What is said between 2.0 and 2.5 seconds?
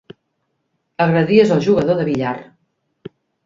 de billar.